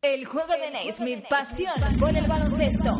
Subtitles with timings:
[0.00, 2.96] El juego de Naismith, pasión por el baloncesto.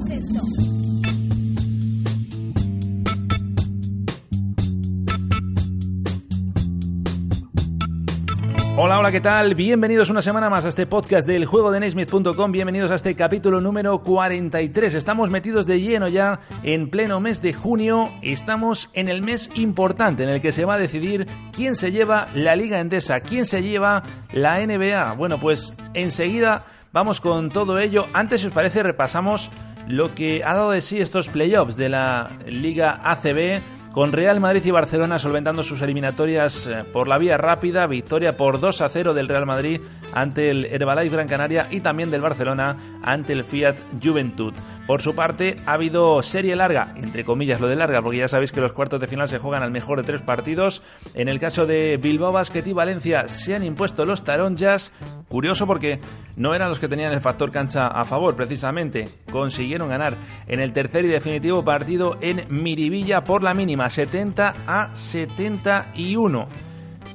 [8.76, 9.54] Hola, hola, ¿qué tal?
[9.54, 12.50] Bienvenidos una semana más a este podcast del juego de Naismith.com.
[12.50, 14.94] Bienvenidos a este capítulo número 43.
[14.94, 18.08] Estamos metidos de lleno ya en pleno mes de junio.
[18.22, 22.26] Estamos en el mes importante en el que se va a decidir quién se lleva
[22.34, 24.02] la Liga Endesa, quién se lleva
[24.32, 25.12] la NBA.
[25.12, 28.07] Bueno, pues enseguida vamos con todo ello.
[28.12, 29.51] Antes, si os parece, repasamos
[29.87, 33.60] lo que ha dado de sí estos playoffs de la Liga ACB
[33.92, 38.60] con Real Madrid y Barcelona solventando sus eliminatorias eh, por la vía rápida, victoria por
[38.60, 39.80] 2 a 0 del Real Madrid
[40.12, 44.52] ante el Herbalife Gran Canaria y también del Barcelona ante el Fiat Juventud.
[44.88, 48.52] Por su parte, ha habido serie larga, entre comillas lo de larga, porque ya sabéis
[48.52, 50.83] que los cuartos de final se juegan al mejor de tres partidos.
[51.12, 54.93] En el caso de Bilbao Basket y Valencia se han impuesto los taronjas.
[55.29, 56.01] Curioso porque
[56.37, 59.10] no eran los que tenían el factor cancha a favor, precisamente.
[59.30, 60.15] Consiguieron ganar
[60.46, 66.49] en el tercer y definitivo partido en Miribilla por la mínima, 70 a 71.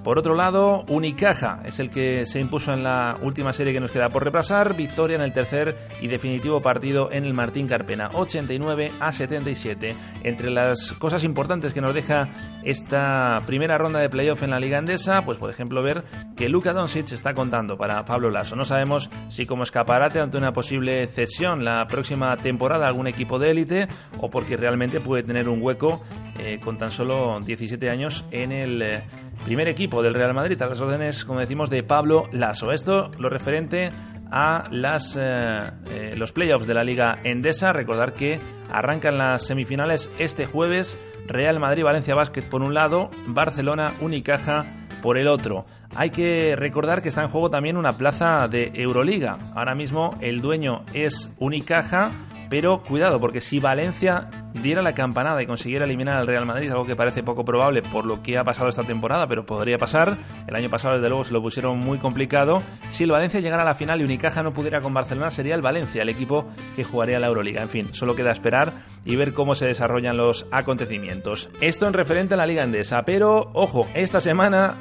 [0.04, 3.92] Por otro lado, Unicaja es el que se impuso en la última serie que nos
[3.92, 4.76] queda por repasar.
[4.76, 9.96] Victoria en el tercer y definitivo partido en el Martín Carpena, 89 a 77.
[10.24, 12.30] Entre las cosas importantes que nos deja
[12.64, 16.04] esta primera ronda de playoff en la Liga Andesa, pues por ejemplo ver
[16.36, 18.58] que Luka Doncic está contando para Pablo Lasso.
[18.58, 23.40] No sabemos si como escaparate ante una posible cesión la próxima temporada a algún equipo
[23.40, 23.88] de élite
[24.20, 26.04] o porque realmente puede tener un hueco
[26.40, 29.04] eh, con tan solo 17 años en el eh,
[29.44, 32.72] primer equipo del Real Madrid a las órdenes, como decimos, de Pablo Lasso.
[32.72, 33.91] Esto lo referente
[34.31, 37.73] a las, eh, los playoffs de la Liga Endesa.
[37.73, 38.39] Recordar que
[38.72, 41.00] arrancan las semifinales este jueves.
[41.27, 44.66] Real Madrid, Valencia Basket por un lado, Barcelona, Unicaja
[45.02, 45.66] por el otro.
[45.95, 49.38] Hay que recordar que está en juego también una plaza de Euroliga.
[49.55, 52.11] Ahora mismo el dueño es Unicaja,
[52.49, 56.85] pero cuidado, porque si Valencia diera la campanada y consiguiera eliminar al Real Madrid, algo
[56.85, 60.16] que parece poco probable por lo que ha pasado esta temporada, pero podría pasar.
[60.47, 62.62] El año pasado, desde luego, se lo pusieron muy complicado.
[62.90, 65.62] Si el Valencia llegara a la final y Unicaja no pudiera con Barcelona, sería el
[65.62, 67.62] Valencia el equipo que jugaría la Euroliga.
[67.62, 68.73] En fin, solo queda esperar
[69.06, 71.50] y ver cómo se desarrollan los acontecimientos.
[71.62, 74.78] Esto en referente a la Liga Endesa, pero ojo, esta semana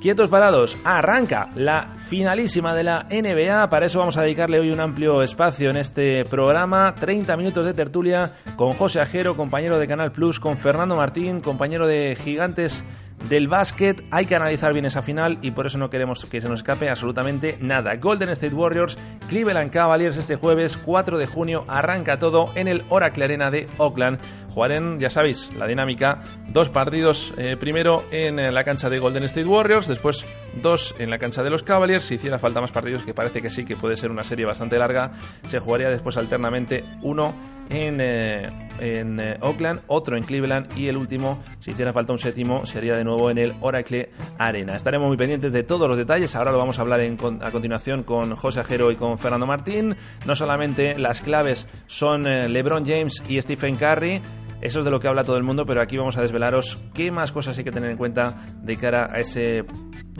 [0.00, 3.68] Quietos parados, arranca la finalísima de la NBA.
[3.68, 6.94] Para eso vamos a dedicarle hoy un amplio espacio en este programa.
[6.94, 11.86] 30 minutos de tertulia con José Ajero, compañero de Canal Plus, con Fernando Martín, compañero
[11.86, 12.84] de Gigantes
[13.28, 14.04] del básquet.
[14.10, 16.88] Hay que analizar bien esa final y por eso no queremos que se nos escape
[16.88, 17.96] absolutamente nada.
[17.96, 21.64] Golden State Warriors, Cleveland Cavaliers este jueves 4 de junio.
[21.68, 24.18] Arranca todo en el Oracle Arena de Oakland.
[24.56, 29.44] Jugarán, ya sabéis, la dinámica, dos partidos, eh, primero en la cancha de Golden State
[29.44, 30.24] Warriors, después
[30.62, 33.50] dos en la cancha de los Cavaliers, si hiciera falta más partidos, que parece que
[33.50, 35.12] sí, que puede ser una serie bastante larga,
[35.44, 37.34] se jugaría después alternamente uno
[37.68, 38.48] en, eh,
[38.80, 42.96] en eh, Oakland, otro en Cleveland y el último, si hiciera falta un séptimo, sería
[42.96, 44.74] de nuevo en el Oracle Arena.
[44.74, 48.02] Estaremos muy pendientes de todos los detalles, ahora lo vamos a hablar en, a continuación
[48.02, 49.96] con José Ajero y con Fernando Martín.
[50.26, 54.20] No solamente las claves son LeBron James y Stephen Curry,
[54.66, 57.12] eso es de lo que habla todo el mundo, pero aquí vamos a desvelaros qué
[57.12, 59.64] más cosas hay que tener en cuenta de cara a ese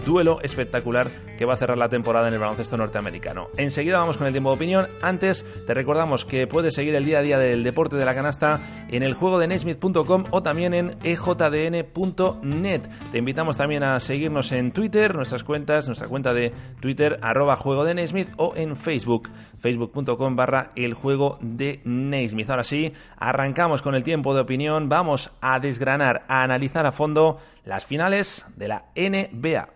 [0.04, 3.48] duelo espectacular que va a cerrar la temporada en el baloncesto norteamericano.
[3.56, 4.86] Enseguida vamos con el tiempo de opinión.
[5.02, 8.60] Antes te recordamos que puedes seguir el día a día del deporte de la canasta
[8.88, 12.82] en el juego de Nesmith.com o también en ejdn.net.
[13.12, 17.84] Te invitamos también a seguirnos en Twitter, nuestras cuentas, nuestra cuenta de Twitter arroba juego
[17.84, 22.48] de Nesmith o en Facebook, facebook.com barra el juego de Nesmith.
[22.48, 24.88] Ahora sí, arrancamos con el tiempo de opinión.
[24.88, 29.68] Vamos a desgranar, a analizar a fondo las finales de la NBA.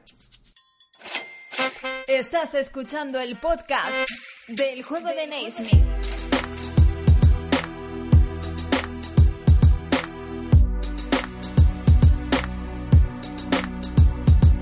[2.06, 3.94] Estás escuchando el podcast
[4.48, 5.99] del juego de Naismith.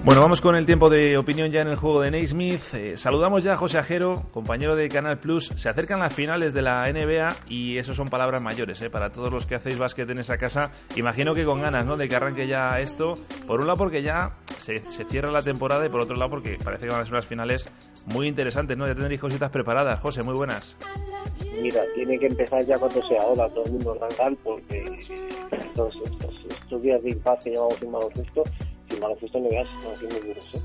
[0.08, 2.72] Bueno, vamos con el tiempo de opinión ya en el juego de Naismith.
[2.72, 5.52] Eh, saludamos ya a José Ajero, compañero de Canal Plus.
[5.54, 9.30] Se acercan las finales de la NBA y eso son palabras mayores eh, para todos
[9.30, 10.70] los que hacéis básquet en esa casa.
[10.96, 11.98] Imagino que con ganas ¿no?
[11.98, 13.16] de que arranque ya esto.
[13.46, 14.80] Por un lado porque ya se,
[15.10, 17.68] cierra la temporada y por otro lado porque parece que van a ser unas finales
[18.06, 18.78] muy interesantes.
[18.78, 18.86] ¿no?
[18.86, 20.00] Ya tendréis cositas preparadas.
[20.00, 20.74] José, muy buenas.
[21.60, 24.86] Mira, tiene que empezar ya cuando sea ahora todo el mundo arrancar porque
[25.52, 27.10] estos, días de
[27.44, 28.44] que llevamos sin baloncesto
[28.98, 30.62] sin baloncesto no veas, no haciendo ¿eh?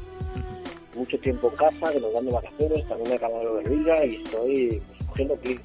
[0.96, 4.16] Mucho tiempo en casa, que nos dan de vacaciones, también he acabado de liga y
[4.16, 5.60] estoy pues, cogiendo aquí.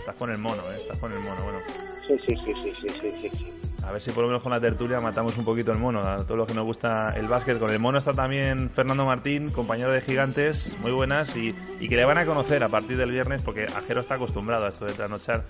[0.00, 0.76] Estás con el mono, ¿eh?
[0.76, 1.58] Estás con el mono, bueno.
[2.06, 3.52] Sí, sí, sí, sí, sí, sí, sí.
[3.86, 6.16] A ver si por lo menos con la tertulia matamos un poquito el mono, a
[6.24, 7.58] todos los que nos gusta el básquet.
[7.58, 11.94] Con el mono está también Fernando Martín, compañero de Gigantes, muy buenas, y, y que
[11.94, 14.92] le van a conocer a partir del viernes, porque Ajero está acostumbrado a esto de
[14.92, 15.44] trasnochar.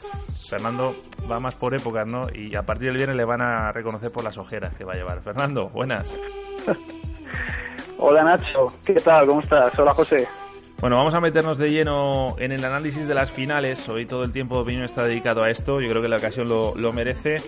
[0.51, 0.95] Fernando
[1.31, 2.27] va más por épocas, ¿no?
[2.33, 4.97] Y a partir del viernes le van a reconocer por las ojeras que va a
[4.97, 5.23] llevar.
[5.23, 6.15] Fernando, buenas.
[7.99, 9.27] Hola Nacho, ¿qué tal?
[9.27, 9.79] ¿Cómo estás?
[9.79, 10.29] Hola José.
[10.79, 13.89] Bueno, vamos a meternos de lleno en el análisis de las opiniones.
[13.89, 15.81] Hoy todo el tiempo de opinión está dedicado a esto.
[15.81, 17.43] Yo creo que la ocasión lo, lo, merece.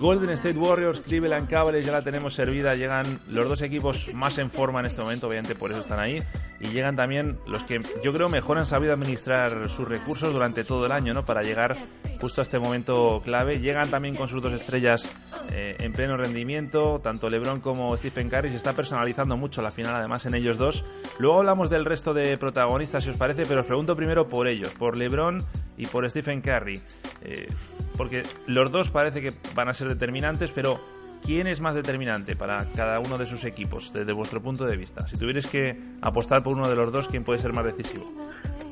[0.00, 2.74] Golden State Warriors, Cleveland Cavaliers, ya la tenemos servida.
[2.74, 6.24] Llegan los dos equipos más en forma en este momento, obviamente por eso están ahí.
[6.58, 10.86] Y llegan también los que yo creo mejor han sabido administrar sus recursos durante todo
[10.86, 11.24] el año, ¿no?
[11.24, 11.76] Para llegar
[12.20, 13.60] justo a este momento clave.
[13.60, 15.12] Llegan también con sus dos estrellas
[15.50, 17.00] eh, en pleno rendimiento.
[17.02, 20.84] Tanto LeBron como Stephen Curry se está personalizando mucho la final, además, en ellos dos.
[21.18, 24.70] Luego hablamos del resto de protagonistas, si os parece, pero os pregunto primero por ellos,
[24.72, 25.44] por LeBron
[25.76, 26.80] y por Stephen Curry.
[27.22, 27.48] Eh,
[27.96, 30.80] porque los dos parece que van a ser determinantes, pero
[31.24, 35.06] ¿quién es más determinante para cada uno de sus equipos, desde vuestro punto de vista?
[35.06, 38.10] Si tuvierais que apostar por uno de los dos, ¿quién puede ser más decisivo?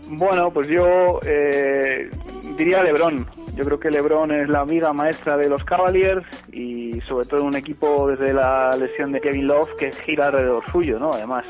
[0.09, 2.11] Bueno, pues yo eh,
[2.57, 3.27] diría LeBron.
[3.55, 7.55] Yo creo que LeBron es la amiga maestra de los Cavaliers y sobre todo un
[7.55, 11.13] equipo desde la lesión de Kevin Love que gira alrededor suyo, ¿no?
[11.13, 11.45] Además,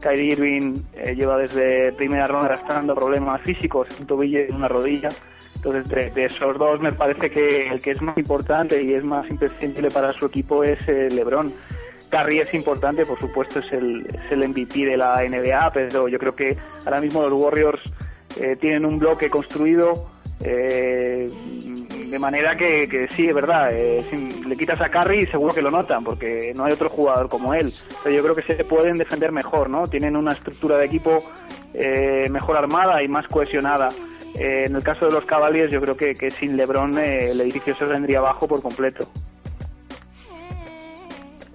[0.00, 5.08] Kyrie Irving eh, lleva desde primera ronda arrastrando problemas físicos, un tobillo y una rodilla.
[5.56, 9.28] Entonces, de, esos dos me parece que el que es más importante y es más
[9.28, 11.52] imprescindible para su equipo es eh, LeBron.
[12.10, 16.34] Curry es importante, por supuesto, es el, el MVP de la NBA, pero yo creo
[16.34, 17.82] que ahora mismo los Warriors
[18.40, 20.06] eh, tienen un bloque construido
[20.40, 21.28] eh,
[22.10, 25.62] de manera que, que, sí, es verdad, eh, si le quitas a Curry seguro que
[25.62, 27.72] lo notan, porque no hay otro jugador como él.
[28.02, 29.86] Pero yo creo que se pueden defender mejor, ¿no?
[29.86, 31.18] Tienen una estructura de equipo
[31.74, 33.90] eh, mejor armada y más cohesionada.
[34.34, 37.40] Eh, en el caso de los Cavaliers, yo creo que, que sin LeBron eh, el
[37.40, 39.08] edificio se vendría abajo por completo.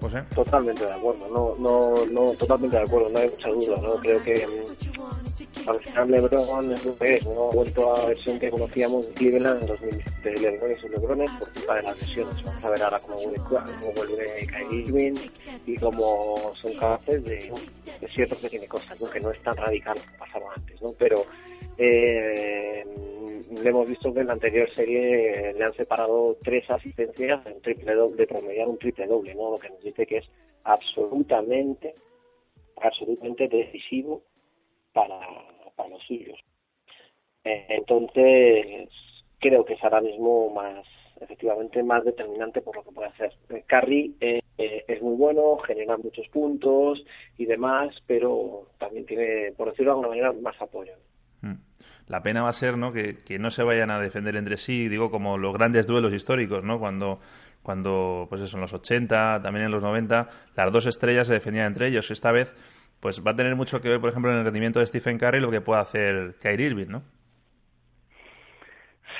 [0.00, 0.22] José.
[0.34, 3.94] Totalmente de acuerdo, no, no, no, totalmente de acuerdo, no hay mucha duda, ¿no?
[3.94, 4.46] Creo que
[5.66, 9.08] al final LeBron es lo que es, no ha vuelto a la versión que conocíamos
[9.08, 12.44] de Cleveland en 2017 de LeBron y sus LeBrones por culpa de las lesiones.
[12.44, 15.14] Vamos a ver ahora cómo vuelve, cómo vuelve Kyrie Irving
[15.66, 17.52] y cómo son capaces de,
[18.00, 19.10] es cierto que tiene cosas, ¿no?
[19.10, 20.92] que no es tan radical como pasaba antes, ¿no?
[20.98, 21.24] Pero
[21.78, 22.84] eh,
[23.62, 27.94] le hemos visto que en la anterior serie le han separado tres asistencias en triple
[27.94, 29.52] doble, de promediar un triple doble, ¿no?
[29.52, 30.26] Lo que nos dice que es
[30.64, 31.94] absolutamente,
[32.80, 34.22] absolutamente decisivo
[34.92, 35.18] para,
[35.74, 36.38] para los suyos.
[37.44, 38.88] Eh, entonces,
[39.38, 40.86] creo que es ahora mismo más,
[41.20, 43.32] efectivamente, más determinante por lo que puede hacer.
[43.50, 47.04] Eh, Curry eh, eh, es muy bueno, genera muchos puntos
[47.36, 50.92] y demás, pero también tiene, por decirlo de alguna manera, más apoyo.
[52.06, 52.92] La pena va a ser ¿no?
[52.92, 56.62] Que, que, no se vayan a defender entre sí, digo, como los grandes duelos históricos,
[56.62, 56.78] ¿no?
[56.78, 57.18] Cuando,
[57.62, 61.66] cuando pues eso, en los 80, también en los 90, las dos estrellas se defendían
[61.66, 62.10] entre ellos.
[62.10, 62.54] Esta vez,
[63.00, 65.40] pues va a tener mucho que ver, por ejemplo, en el rendimiento de Stephen Curry
[65.40, 67.02] lo que pueda hacer Kyrie Irving, ¿no?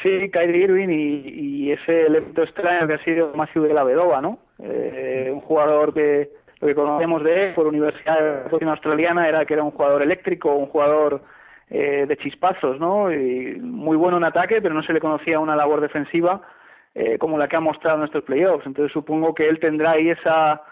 [0.03, 4.39] Sí, Kyrie Irving y, ese elemento extraño que ha sido Matthew de la Vedova, ¿no?
[4.63, 6.31] Eh, un jugador que
[6.61, 10.67] lo que conocemos de él por Universidad Australiana era que era un jugador eléctrico, un
[10.67, 11.23] jugador
[11.71, 13.13] eh, de chispazos, ¿no?
[13.13, 16.43] Y muy bueno en ataque, pero no se le conocía una labor defensiva
[16.95, 18.67] eh, como la que ha mostrado en estos playoffs.
[18.67, 20.63] Entonces supongo que él tendrá ahí esa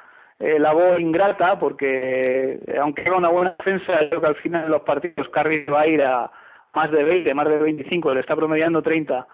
[0.43, 4.71] eh, labor ingrata, porque eh, aunque haga una buena defensa, creo que al final de
[4.71, 6.29] los partidos Curry va a ir a
[6.75, 9.25] más de 20, más de 25, le está promediando 30.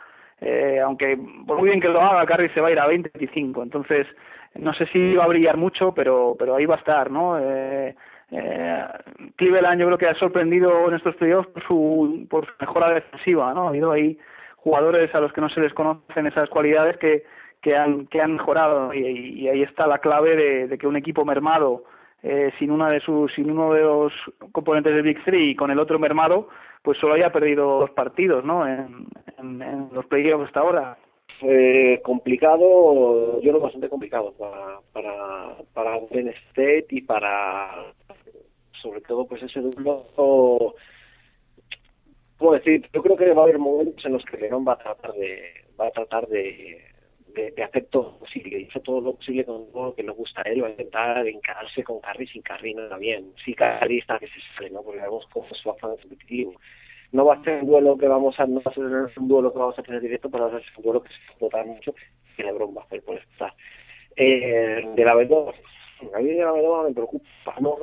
[0.43, 3.11] Eh, aunque por muy bien que lo haga, Curry se va a ir a 20,
[3.15, 3.63] 25.
[3.63, 4.07] Entonces,
[4.57, 7.39] no sé si va a brillar mucho, pero, pero ahí va a estar, ¿no?
[7.39, 7.95] Eh,
[8.31, 8.85] eh,
[9.37, 13.55] Cleveland yo creo que ha sorprendido en estos playoffs por su, por su mejora defensiva,
[13.55, 13.65] ¿no?
[13.65, 14.19] Ha habido ahí
[14.57, 17.25] jugadores a los que no se les conocen esas cualidades que,
[17.63, 18.93] que, han, que han mejorado.
[18.95, 21.85] Y, y ahí está la clave de, de que un equipo mermado
[22.23, 24.13] eh, sin una de sus sin uno de los
[24.51, 26.49] componentes del Big Three y con el otro mermado
[26.83, 29.07] pues solo haya perdido dos partidos no en,
[29.39, 30.99] en, los playoffs hasta ahora.
[31.43, 37.93] Eh, complicado, yo lo bastante complicado para para para Golden State y para
[38.83, 40.75] sobre todo pues ese duplo
[42.37, 44.79] puedo decir yo creo que va a haber momentos en los que León va a
[44.79, 46.88] tratar de va a tratar de
[47.39, 50.43] de, de hacer todo posible, hizo todo lo posible con todo lo que le gusta
[50.45, 53.33] a él, va a intentar encararse con Carry sin Carry nada bien.
[53.45, 54.83] Sí, Carry está que se sale, ¿no?
[54.83, 56.55] Porque vemos cómo su afán competitivo.
[57.13, 59.53] No va a ser un duelo que vamos a, no va a ser un duelo
[59.53, 61.65] que vamos a tener directo, pero va a ser un duelo que se va a
[61.65, 61.95] mucho
[62.37, 63.55] y LeBron va a hacer por estar.
[64.17, 65.55] Eh, de la verdad,
[66.15, 67.55] a mí de la verdad me preocupa.
[67.61, 67.77] No,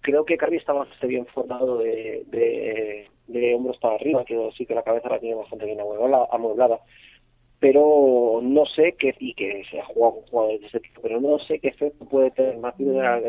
[0.00, 4.64] creo que Carly está bastante bien formado de, de, de hombros para arriba, que sí
[4.64, 6.80] que la cabeza la tiene bastante bien amueblada
[7.60, 11.20] pero no sé qué, y que se ha jugado con jugadores de ese tipo, pero
[11.20, 13.20] no sé qué efecto puede tener Matthew de la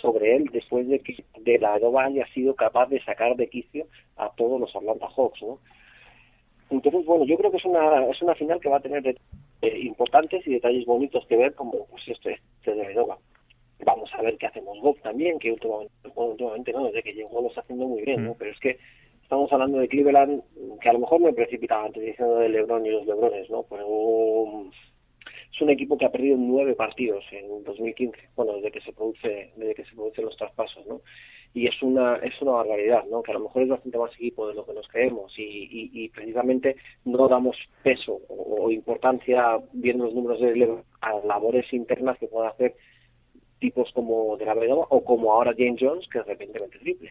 [0.00, 3.86] sobre él después de que de la Vedova haya sido capaz de sacar de quicio
[4.16, 5.58] a todos los Atlanta Hawks, ¿no?
[6.70, 9.06] Entonces, bueno, yo creo que es una, es una final que va a tener
[9.62, 13.18] eh, importantes y detalles bonitos que ver, como pues este, este de Vedova.
[13.84, 17.48] Vamos a ver qué hacemos Bob también, que últimamente, últimamente no, desde que llegó lo
[17.48, 18.34] está haciendo muy bien, ¿no?
[18.38, 18.78] Pero es que
[19.26, 20.40] estamos hablando de Cleveland,
[20.80, 23.64] que a lo mejor me precipitaba antes diciendo de LeBron y los LeBrones, ¿no?
[23.68, 24.70] Pero
[25.52, 29.50] es un equipo que ha perdido nueve partidos en 2015, bueno, desde que se produce,
[29.56, 31.00] desde que se producen los traspasos, ¿no?
[31.54, 33.20] Y es una, es una barbaridad, ¿no?
[33.24, 36.08] Que a lo mejor es bastante más equipo de lo que nos creemos y, y,
[36.10, 42.28] precisamente no damos peso o, importancia viendo los números de LeBron a labores internas que
[42.28, 42.76] pueda hacer
[43.58, 47.10] tipos como de la Vedova o como ahora James Jones, que de repente mete triple.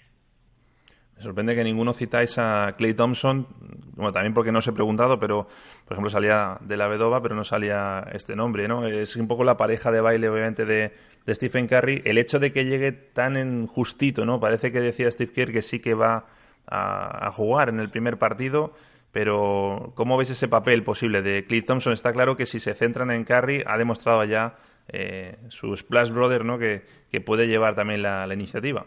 [1.17, 3.47] Me sorprende que ninguno citáis a Clay Thompson,
[3.95, 5.47] bueno, también porque no os he preguntado, pero
[5.85, 8.85] por ejemplo salía de la Vedova, pero no salía este nombre, ¿no?
[8.85, 10.93] Es un poco la pareja de baile, obviamente, de,
[11.27, 12.03] Stephen Curry.
[12.05, 14.39] El hecho de que llegue tan en justito, ¿no?
[14.39, 16.25] Parece que decía Steve Kerr que sí que va
[16.67, 18.73] a, jugar en el primer partido,
[19.11, 21.93] pero ¿cómo veis ese papel posible de Clay Thompson?
[21.93, 24.57] Está claro que si se centran en Curry, ha demostrado ya
[24.89, 26.59] eh, su Splash Brother, ¿no?
[26.59, 26.83] Que,
[27.25, 28.85] puede llevar también la iniciativa.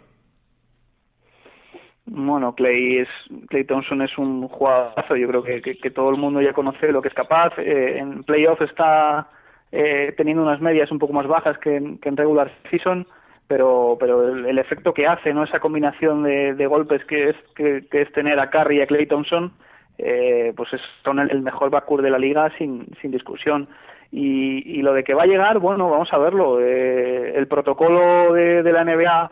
[2.11, 3.09] Bueno, Clay, es,
[3.49, 7.03] Clay Thompson es un jugadorazo, yo creo que, que, todo el mundo ya conoce lo
[7.03, 7.53] que es capaz.
[7.59, 9.29] Eh, en playoff está
[9.73, 13.07] eh, teniendo unas medias un poco más bajas que en, que en regular season,
[13.47, 18.13] pero, pero el, efecto que hace, no esa combinación de, golpes que es, que, es
[18.13, 19.53] tener a Curry y a Clay Thompson,
[19.99, 23.69] eh, pues es, son el, mejor backcourt de la liga sin, sin discusión.
[24.11, 26.59] Y, y lo de que va a llegar, bueno, vamos a verlo.
[26.63, 29.31] Eh, el protocolo de la NBA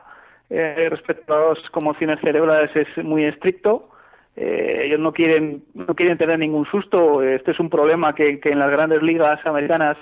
[0.51, 3.91] eh, respecto a las conmociones cerebrales es muy estricto.
[4.37, 7.23] Eh, ellos no quieren no quieren tener ningún susto.
[7.23, 9.97] Este es un problema que, en las grandes ligas americanas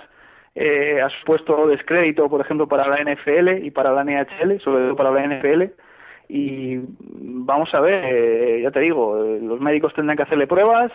[0.55, 4.97] eh, ha supuesto descrédito, por ejemplo, para la NFL y para la NHL, sobre todo
[4.97, 5.63] para la NFL.
[6.29, 10.91] Y vamos a ver, eh, ya te digo, los médicos tendrán que hacerle pruebas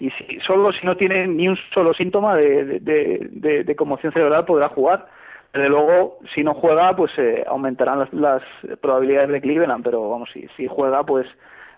[0.00, 5.06] y si, solo si no tiene ni un solo síntoma de conmoción cerebral podrá jugar
[5.52, 8.42] desde luego, si no juega, pues eh, aumentarán las, las,
[8.80, 11.26] probabilidades de Cleveland, pero vamos, si, si juega, pues,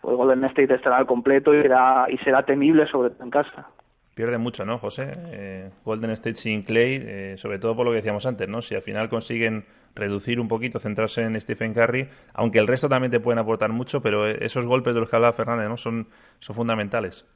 [0.00, 3.68] pues Golden State estará al completo y será, y será temible sobre todo en casa.
[4.14, 5.12] Pierde mucho, ¿no, José?
[5.32, 8.62] Eh, Golden State sin Clay, eh, sobre todo por lo que decíamos antes, ¿no?
[8.62, 9.64] Si al final consiguen
[9.96, 14.02] reducir un poquito, centrarse en Stephen Curry, aunque el resto también te pueden aportar mucho,
[14.02, 15.76] pero esos golpes de los que hablaba Fernández, ¿no?
[15.76, 16.06] Son,
[16.38, 17.26] son fundamentales.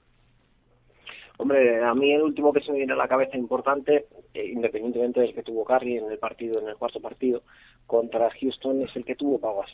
[1.41, 5.21] Hombre, a mí el último que se me viene a la cabeza importante, eh, independientemente
[5.21, 7.43] del que tuvo Curry en el partido, en el cuarto partido,
[7.87, 9.71] contra Houston es el que tuvo Pavas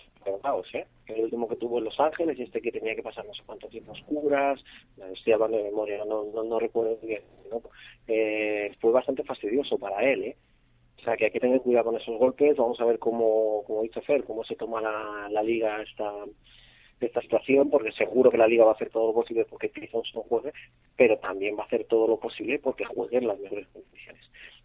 [0.74, 0.86] ¿eh?
[1.06, 3.68] El último que tuvo en Los Ángeles este que tenía que pasar no sé cuánto
[3.68, 4.62] tiempo oscuras,
[5.14, 7.22] estoy hablando de memoria, no, no, no recuerdo bien.
[8.08, 10.36] Eh, fue bastante fastidioso para él, ¿eh?
[10.98, 13.82] O sea que hay que tener cuidado con esos golpes, vamos a ver cómo, como
[13.82, 16.12] dice Fer, cómo se toma la, la liga esta
[17.00, 20.02] esta situación, porque seguro que la liga va a hacer todo lo posible porque Clifton
[20.14, 20.52] no juegue,
[20.96, 24.22] pero también va a hacer todo lo posible porque juegue en las mejores condiciones.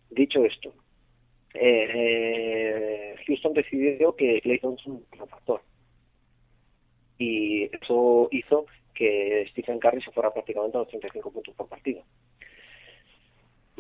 [0.09, 0.73] Dicho esto,
[1.53, 5.61] eh, eh Houston decidió que Clayton es un factor
[7.19, 12.03] y eso hizo que Stephen Curry se fuera prácticamente a los 35 puntos por partido.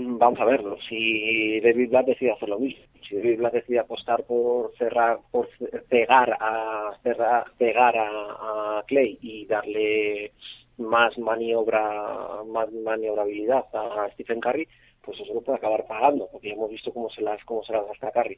[0.01, 0.77] Vamos a verlo.
[0.87, 5.49] Si David Blatt decide hacer lo mismo, si David Blatt decide apostar por cerrar, por
[5.89, 10.31] pegar a cerrar, pegar a, Clay y darle
[10.77, 14.67] más maniobra, más maniobrabilidad a Stephen Curry,
[15.03, 17.73] pues eso lo puede acabar pagando, porque ya hemos visto cómo se las, cómo se
[17.73, 18.37] las gasta Curry.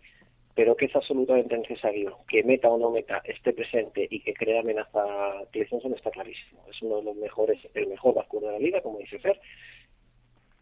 [0.55, 4.61] Pero que es absolutamente necesario que meta o no meta esté presente y que crea
[4.61, 6.61] amenaza a Clay está clarísimo.
[6.69, 9.39] Es uno de los mejores, el mejor vasco de la liga, como dice Fer,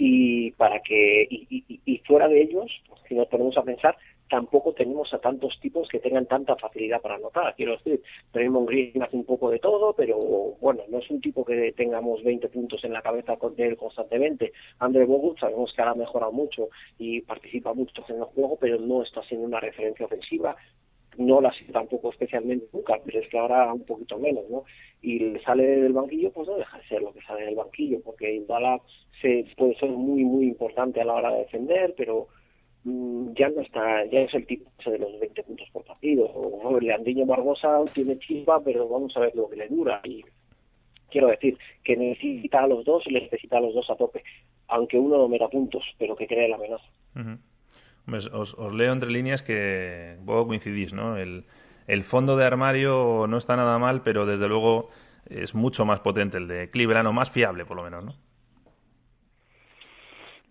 [0.01, 2.71] y para que y, fuera de ellos
[3.07, 3.97] si nos ponemos a pensar
[4.29, 7.55] tampoco tenemos a tantos tipos que tengan tanta facilidad para anotar.
[7.55, 8.01] Quiero decir
[8.31, 10.17] Draymond Green hace un poco de todo pero
[10.61, 14.53] bueno no es un tipo que tengamos 20 puntos en la cabeza con él constantemente.
[14.79, 18.79] Andre Bogut sabemos que ahora ha mejorado mucho y participa mucho en el juego pero
[18.79, 20.55] no está siendo una referencia ofensiva
[21.19, 24.63] no la sido tampoco especialmente nunca, pero es que ahora un poquito menos, ¿no?
[25.01, 27.99] Y le sale del banquillo, pues no deja de ser lo que sale del banquillo,
[28.01, 28.79] porque Iguala
[29.21, 32.29] se puede ser muy, muy importante a la hora de defender, pero
[32.85, 36.25] mm, ya no está, ya es el tipo de los 20 puntos por partido.
[36.25, 39.99] O Leandriño Barbosa tiene chispa, pero vamos a ver lo que le dura.
[40.05, 40.23] Y
[41.11, 44.23] quiero decir que necesita a los dos y necesita a los dos a tope,
[44.69, 46.85] aunque uno no meta puntos, pero que cree la amenaza.
[48.13, 51.17] Os, leo entre líneas que vos coincidís, ¿no?
[51.17, 51.43] El,
[52.03, 54.89] fondo de armario no está nada mal, pero desde luego
[55.29, 58.13] es mucho más potente el de Cleveland, o más fiable por lo menos, ¿no?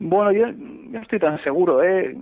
[0.01, 1.83] Bueno, yo, no estoy tan seguro.
[1.83, 2.17] ¿eh?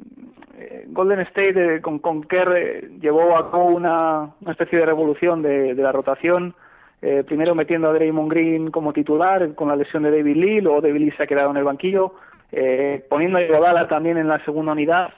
[0.59, 5.75] eh Golden State con, con Kerr llevó a cabo una, una especie de revolución de,
[5.75, 6.55] de la rotación.
[7.03, 10.81] Eh, primero metiendo a Draymond Green como titular con la lesión de David Lee, luego
[10.81, 12.15] David Lee se ha quedado en el banquillo,
[12.53, 15.11] eh, poniendo a Iguodala también en la segunda unidad,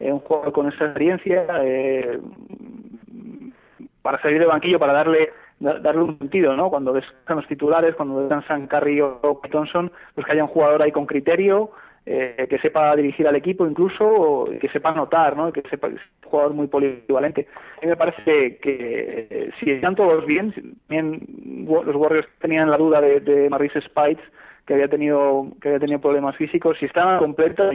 [0.00, 1.46] un jugador con esa experiencia,
[4.02, 5.30] para salir del banquillo, para darle
[5.60, 6.70] darle un sentido, ¿no?
[6.70, 10.90] Cuando descansan los titulares, cuando descansan Curry o Thompson, pues que haya un jugador ahí
[10.90, 11.70] con criterio,
[12.06, 15.52] eh, que sepa dirigir al equipo incluso, o que sepa anotar, ¿no?
[15.52, 17.46] Que sepa es un jugador muy polivalente.
[17.76, 20.54] A mí me parece que, eh, si están todos bien,
[20.88, 21.20] bien,
[21.66, 24.24] los Warriors tenían la duda de, de Maurice Spites,
[24.70, 27.74] que había tenido que había tenido problemas físicos, si estaban completos,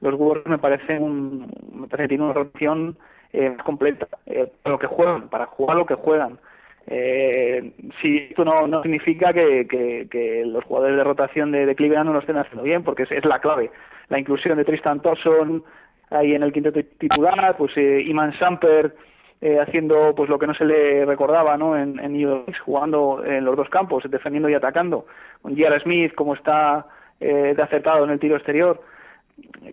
[0.00, 2.96] los Warriors me parecen un, me parece que tienen una rotación
[3.34, 6.38] eh, completa, eh, para lo que juegan, para jugar lo que juegan
[6.86, 9.66] eh, si esto no, no significa que,
[10.10, 13.24] que, los jugadores de rotación de, de, Cleveland no lo estén haciendo bien, porque es,
[13.24, 13.70] la clave.
[14.08, 15.62] La inclusión de Tristan Thompson
[16.08, 18.94] ahí en el quinto titular, pues eh, Iman Samper
[19.40, 21.76] eh, haciendo pues lo que no se le recordaba ¿no?
[21.76, 25.06] en, en New York, jugando en los dos campos, defendiendo y atacando,
[25.42, 25.80] con J.R.
[25.80, 26.86] Smith como está
[27.20, 28.80] eh, de acertado en el tiro exterior.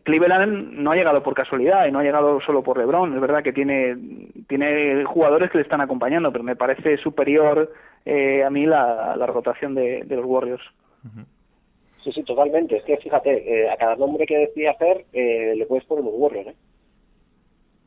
[0.03, 3.13] Cleveland no ha llegado por casualidad y no ha llegado solo por LeBron.
[3.13, 3.97] Es verdad que tiene,
[4.47, 7.71] tiene jugadores que le están acompañando, pero me parece superior
[8.05, 10.63] eh, a mí la, la rotación de, los Warriors.
[12.03, 12.77] Sí, sí, totalmente.
[12.77, 16.11] Es que fíjate, eh, a cada nombre que decía hacer eh, le puedes poner un
[16.13, 16.47] Warrior.
[16.47, 16.55] ¿eh?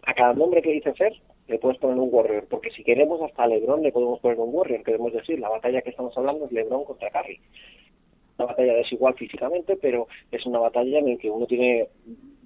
[0.06, 1.14] A cada nombre que dice Fer
[1.50, 4.82] le puedes poner un Warrior, porque si queremos hasta LeBron le podemos poner un Warrior.
[4.82, 7.38] Queremos decir, la batalla que estamos hablando es LeBron contra Curry
[8.40, 11.88] una batalla desigual físicamente, pero es una batalla en la que uno tiene,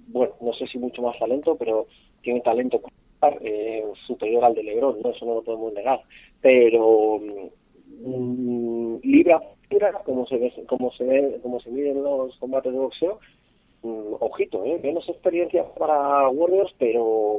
[0.07, 1.87] bueno, no sé si mucho más talento, pero
[2.21, 2.81] tiene talento
[3.41, 5.09] eh, superior al de Lebron, ¿no?
[5.09, 6.01] Eso no lo podemos negar.
[6.41, 7.19] Pero
[8.01, 9.41] mm, libra
[10.05, 13.19] como se ve, como se ve, como se miden los combates de boxeo, mm,
[14.19, 14.79] ojito, ¿eh?
[14.81, 17.37] menos experiencia para Warriors, pero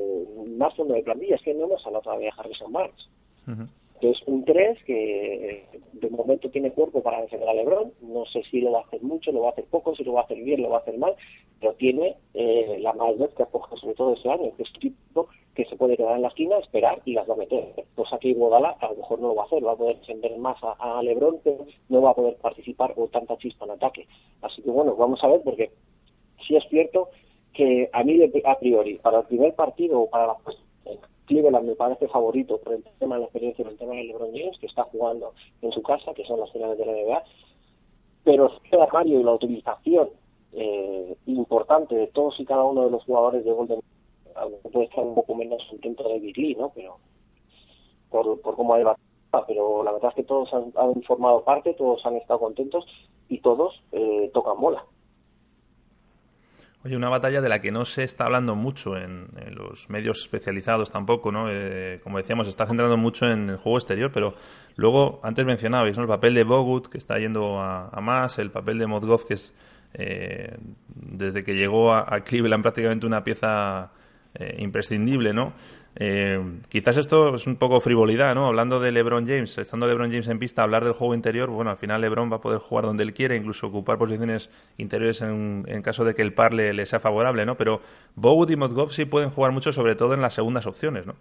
[0.57, 1.37] más fondo de plantilla.
[1.37, 3.09] Es que no hemos hablado todavía de Harrison Barnes.
[3.95, 7.93] Entonces, un 3 que de momento tiene cuerpo para defender a Lebron.
[8.03, 10.13] No sé si lo va a hacer mucho, lo va a hacer poco, si lo
[10.13, 11.15] va a hacer bien, lo va a hacer mal,
[11.61, 15.29] pero tiene eh, la vez que ha cogido sobre todo ese año, que es tipo
[15.55, 17.87] que se puede quedar en la esquina, esperar y las va a meter.
[17.95, 20.37] Pues aquí Guadala a lo mejor no lo va a hacer, va a poder defender
[20.37, 24.07] más a, Lebron, pero no va a poder participar con tanta chispa en ataque.
[24.43, 25.71] Así que bueno, vamos a ver, porque
[26.47, 27.11] sí es cierto
[27.53, 30.37] que a mí a priori, para el primer partido o para la
[31.27, 34.33] Cleveland me parece favorito por el tema de la experiencia, por el tema de LeBron
[34.33, 37.25] James, que está jugando en su casa, que son las finales de la NBA,
[38.25, 40.11] pero el armario y la utilización
[40.53, 43.81] eh, importante de todos y cada uno de los jugadores de Golden
[44.73, 46.71] puede estar un poco menos contento de David Lee, ¿no?
[46.75, 46.99] Pero
[48.11, 49.07] por, por cómo ha debatido,
[49.47, 52.87] pero la verdad es que todos han, formado parte, todos han estado contentos
[53.29, 54.85] y todos eh, tocan bola.
[56.87, 60.93] Oye, una batalla de la que no se está hablando mucho en, los medios especializados
[60.93, 61.51] tampoco, ¿no?
[61.51, 64.37] Eh, como decíamos, está centrando mucho en el juego exterior, pero
[64.77, 66.05] luego, antes mencionabais, ¿no?
[66.05, 69.53] El papel de Bogut, que está yendo a, más, el papel de Modgov, que es,
[69.95, 70.57] eh,
[70.95, 73.91] desde que llegó a, a, Cleveland, prácticamente una pieza
[74.35, 75.55] eh, imprescindible, ¿no?
[75.99, 78.47] Eh, quizás esto es un poco frivolidad, ¿no?
[78.47, 81.79] Hablando de LeBron James, estando LeBron James en pista, hablar del juego interior, bueno, al
[81.79, 86.05] final LeBron va a poder jugar donde él quiere, incluso ocupar posiciones interiores en, caso
[86.05, 87.55] de que el par le, sea favorable, ¿no?
[87.55, 87.81] Pero
[88.15, 91.15] Bogut y Motkov sí pueden jugar mucho, sobre todo en las segundas opciones, ¿no?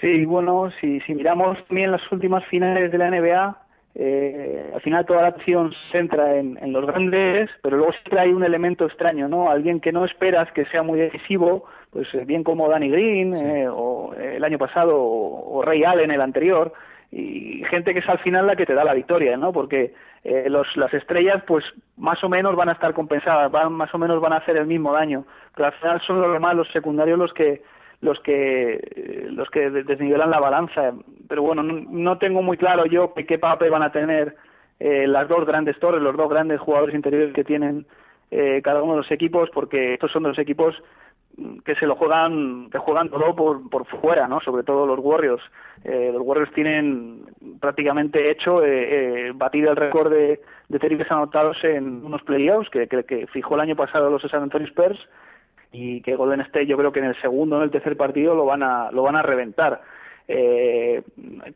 [0.00, 5.06] Sí, bueno, si, si miramos también las últimas finales de la NBA, eh, al final
[5.06, 8.84] toda la acción se centra en, en, los grandes, pero luego siempre hay un elemento
[8.84, 9.50] extraño, ¿no?
[9.50, 11.64] Alguien que no esperas que sea muy decisivo,
[11.96, 16.20] pues eh, bien como Danny Green, eh, o el año pasado, o, Ray Allen el
[16.20, 16.74] anterior,
[17.10, 19.50] y gente que es al final la que te da la victoria, ¿no?
[19.50, 21.64] Porque eh, los, las estrellas, pues
[21.96, 24.66] más o menos van a estar compensadas, van, más o menos van a hacer el
[24.66, 27.62] mismo daño, pero al final son los demás, los secundarios, los que
[28.02, 30.92] los que los que desnivelan la balanza
[31.30, 34.36] pero bueno no, tengo muy claro yo qué papel van a tener
[34.78, 37.86] eh, las dos grandes torres los dos grandes jugadores interiores que tienen
[38.30, 40.74] eh, cada uno de los equipos porque estos son dos equipos
[41.64, 45.42] que se lo juegan que juegan todo por, por fuera no sobre todo los Warriors.
[45.84, 47.24] Eh, los Warriors tienen
[47.60, 53.04] prácticamente hecho eh, batido el récord de, de triples anotados en unos playoffs que, que,
[53.04, 54.98] que fijó el año pasado los San Antonio Spurs
[55.72, 58.34] y que Golden State yo creo que en el segundo o en el tercer partido
[58.34, 59.82] lo van a lo van a reventar.
[60.28, 61.02] Eh,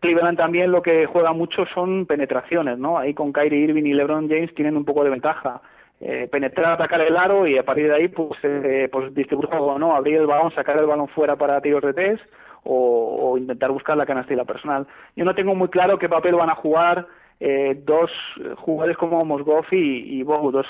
[0.00, 4.28] Cleveland también lo que juega mucho son penetraciones no ahí con Kyrie Irving y LeBron
[4.28, 5.60] James tienen un poco de ventaja
[6.00, 9.78] eh, penetrar atacar el aro y a partir de ahí pues eh, pues distribuir juego
[9.78, 12.22] no abrir el balón sacar el balón fuera para tiros de test
[12.64, 14.86] o, intentar buscar la canastilla personal
[15.16, 17.06] yo no tengo muy claro qué papel van a jugar
[17.40, 18.10] eh, dos
[18.58, 20.66] jugadores como Mosgov y, y Bogu, dos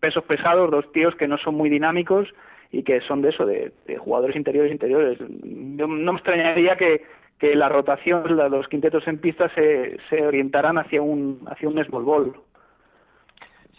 [0.00, 2.28] pesos pesados, dos tíos que no son muy dinámicos
[2.72, 5.18] y que son de eso, de, jugadores interiores interiores.
[5.20, 7.04] no me extrañaría que,
[7.38, 12.04] que la rotación, los quintetos en pista se, se orientaran hacia un, hacia un small
[12.04, 12.34] ball.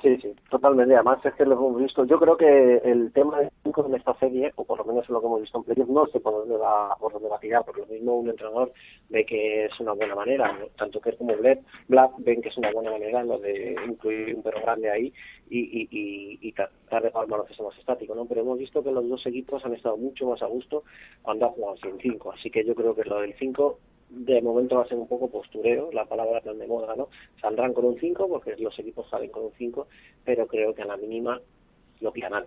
[0.01, 0.93] Sí, sí, totalmente.
[0.93, 2.05] Además es que lo hemos visto.
[2.05, 5.13] Yo creo que el tema de 5 en esta serie, o por lo menos en
[5.15, 7.39] lo que hemos visto en playoff, no sé por dónde va, por dónde va a
[7.39, 8.71] tirar, porque lo mismo un entrenador
[9.09, 12.71] ve que es una buena manera, tanto que como Black, Black ven que es una
[12.71, 15.11] buena manera lo de incluir un perro grande ahí
[15.49, 18.25] y, y, y, y tratar de jugar baloncesto más estático, ¿no?
[18.25, 20.83] Pero hemos visto que los dos equipos han estado mucho más a gusto
[21.23, 23.79] cuando han jugado sin 5, así que yo creo que lo del 5
[24.09, 27.09] de momento va a ser un poco postureo, la palabra tan de moda, ¿no?
[27.41, 29.87] Saldrán con un 5 porque los equipos salen con un 5,
[30.23, 31.41] pero creo que a la mínima
[31.99, 32.45] lo pillarán.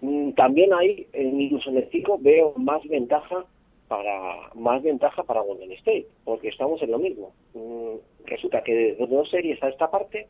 [0.00, 3.44] Mm, también hay, incluso en el 5, veo más ventaja
[3.88, 7.32] para más ventaja para Golden State, porque estamos en lo mismo.
[7.54, 10.26] Mm, resulta que de dos series a esta parte,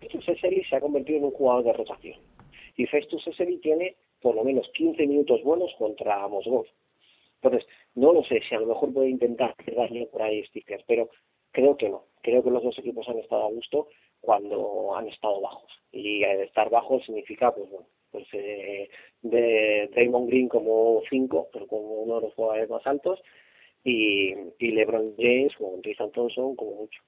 [0.00, 2.18] Festus Eseli se ha convertido en un jugador de rotación.
[2.76, 6.66] Y Festus Eseli tiene por lo menos 15 minutos buenos contra Mosgov.
[7.44, 11.10] Entonces, no lo sé si a lo mejor puede intentar darle por ahí stickers, pero
[11.52, 12.06] creo que no.
[12.22, 13.88] Creo que los dos equipos han estado a gusto
[14.20, 15.70] cuando han estado bajos.
[15.92, 18.88] Y estar bajos significa, pues bueno, pues eh,
[19.20, 23.20] de Draymond Green como 5, pero como uno de los jugadores más altos,
[23.84, 27.02] y, LeBron James como Tristan Thompson como mucho.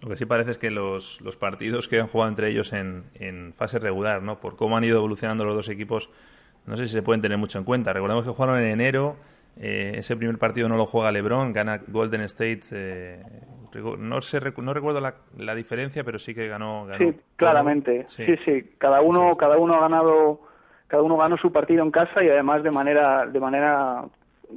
[0.00, 3.04] Lo que sí parece es que los, los partidos que han jugado entre ellos en,
[3.14, 4.40] en fase regular, ¿no?
[4.40, 6.08] por cómo han ido evolucionando los dos equipos,
[6.68, 7.92] no sé si se pueden tener mucho en cuenta.
[7.92, 9.16] Recordemos que jugaron en enero,
[9.60, 12.60] eh, ese primer partido no lo juega LeBron, gana Golden State.
[12.72, 13.22] Eh,
[13.98, 16.86] no sé, no recuerdo la, la, diferencia, pero sí que ganó.
[16.98, 18.04] sí, claramente.
[18.08, 18.24] Sí.
[18.44, 20.40] sí, Cada uno, cada uno ha ganado,
[20.86, 24.04] cada uno ganó su partido en casa y además de manera, de manera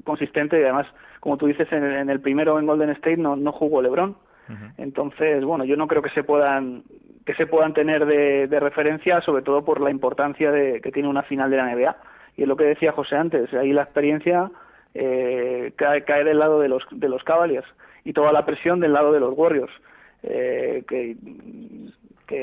[0.04, 0.88] consistente y además,
[1.20, 4.16] como tú dices, en, el primero en Golden State no, no jugó LeBron.
[4.78, 6.84] Entonces, bueno, yo no creo que se puedan
[7.26, 11.08] que se puedan tener de, de, referencia, sobre todo por la importancia de, que tiene
[11.08, 11.96] una final de la NBA.
[12.36, 14.50] Y es lo que decía José antes, ahí la experiencia
[14.94, 17.68] eh, cae, cae, del lado de los, de los Cavaliers
[18.04, 19.72] y toda la presión del lado de los Warriors,
[20.24, 21.16] eh, que,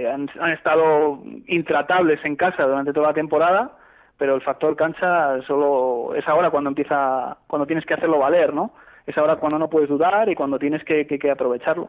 [0.08, 3.72] han, han, estado intratables en casa durante toda la temporada,
[4.16, 8.72] pero el factor cancha solo es ahora cuando empieza, cuando tienes que hacerlo valer, ¿no?
[9.08, 11.88] Es ahora cuando no puedes dudar y cuando tienes que, que, que aprovecharlo.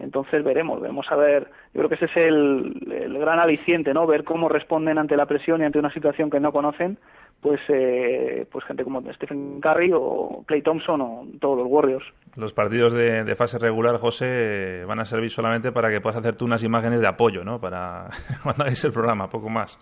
[0.00, 4.06] Entonces veremos, vamos a ver, yo creo que ese es el, el, gran aliciente, ¿no?
[4.06, 6.98] Ver cómo responden ante la presión y ante una situación que no conocen,
[7.40, 12.04] pues eh, pues gente como Stephen Curry o Clay Thompson o todos los Warriors.
[12.36, 16.36] Los partidos de, de fase regular, José, van a servir solamente para que puedas hacer
[16.36, 17.58] tú unas imágenes de apoyo, ¿no?
[17.58, 18.08] Para
[18.42, 19.78] cuando hagáis el programa, poco más.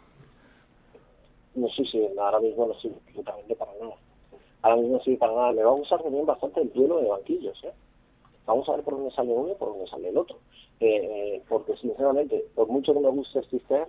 [1.57, 3.95] No sé si ahora mismo no sirve absolutamente para nada.
[4.67, 5.53] Ahora mismo sirve para nada.
[5.53, 7.73] Me va a usar también bastante el duelo de banquillos, ¿eh?
[8.47, 10.39] vamos a ver por dónde sale uno y por dónde sale el otro.
[10.81, 13.87] Eh, porque sinceramente, por mucho que me guste Steve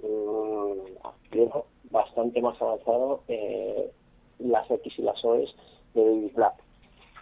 [0.00, 1.48] mmm,
[1.90, 3.90] bastante más avanzado eh,
[4.38, 5.50] las X y las OEs
[5.94, 6.54] de David Black.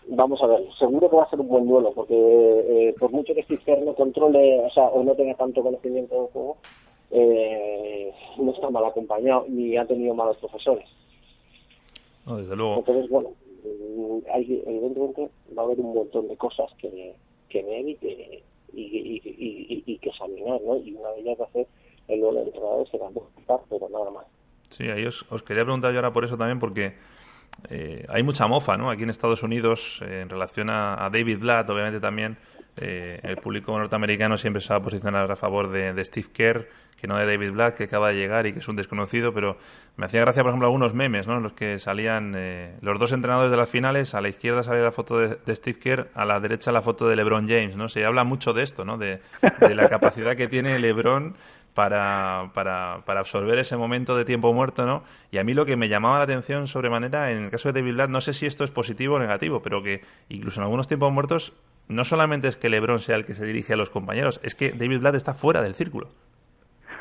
[0.08, 3.34] Vamos a ver, seguro que va a ser un buen duelo, porque eh, por mucho
[3.34, 6.58] que Steve no controle, o sea, o no tenga tanto conocimiento del juego,
[7.10, 10.86] eh, no está mal acompañado ni ha tenido malos profesores.
[12.26, 12.78] No, desde luego.
[12.78, 13.30] Entonces, bueno,
[14.32, 17.14] hay, evidentemente va a haber un montón de cosas que,
[17.48, 20.76] que ver y que, y, y, y, y, que examinar, ¿no?
[20.76, 21.66] Y una de ellas va a ser
[22.08, 23.06] el nuevo entrenador será
[23.68, 24.26] pero nada más.
[24.70, 26.94] Sí, ahí os, os, quería preguntar yo ahora por eso también, porque
[27.70, 28.90] eh, hay mucha mofa, ¿no?
[28.90, 32.36] Aquí en Estados Unidos, eh, en relación a, a, David Blatt, obviamente también,
[32.76, 37.06] eh, el público norteamericano siempre se va a posicionar a favor de, Steve Kerr que
[37.06, 39.58] no de David Black, que acaba de llegar y que es un desconocido, pero
[39.96, 41.38] me hacía gracia, por ejemplo, algunos memes, ¿no?
[41.38, 44.92] Los que salían eh, los dos entrenadores de las finales, a la izquierda salía la
[44.92, 47.90] foto de, de, Steve Kerr, a la derecha la foto de LeBron James, ¿no?
[47.90, 48.96] Se habla mucho de esto, ¿no?
[48.96, 49.20] De,
[49.60, 51.34] de la capacidad que tiene LeBron
[51.74, 55.02] para, para, para, absorber ese momento de tiempo muerto, ¿no?
[55.30, 57.94] Y a mí lo que me llamaba la atención sobremanera, en el caso de David
[57.94, 61.12] Blatt, no sé si esto es positivo o negativo, pero que incluso en algunos tiempos
[61.12, 61.52] muertos
[61.88, 64.70] no solamente es que LeBron sea el que se dirige a los compañeros, es que
[64.72, 66.08] David Blatt está fuera del círculo.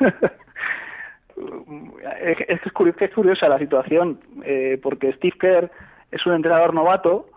[2.20, 5.70] es, es, curiosa, es curiosa la situación, eh, porque Steve Kerr
[6.10, 7.28] es un entrenador novato,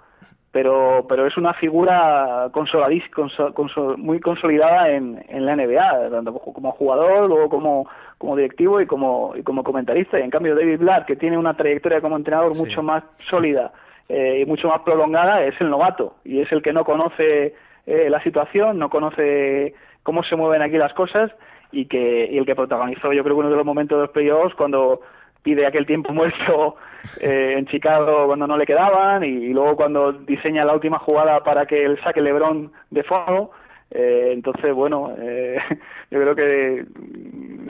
[0.51, 6.33] pero pero es una figura consoladís, consol, consol, muy consolidada en, en la NBA, tanto
[6.33, 10.19] como jugador, luego como, como directivo y como, y como comentarista.
[10.19, 12.61] Y en cambio David Blatt, que tiene una trayectoria como entrenador sí.
[12.61, 13.71] mucho más sólida
[14.09, 17.53] eh, y mucho más prolongada, es el novato y es el que no conoce
[17.85, 21.31] eh, la situación, no conoce cómo se mueven aquí las cosas
[21.71, 24.11] y que y el que protagonizó yo creo que uno de los momentos de los
[24.11, 25.01] playoffs cuando
[25.43, 26.75] pide aquel tiempo muerto
[27.19, 31.65] eh, en Chicago cuando no le quedaban y, luego cuando diseña la última jugada para
[31.65, 33.51] que él saque LeBron de fondo
[33.89, 35.57] Eh, entonces, bueno, eh,
[36.11, 36.85] yo creo que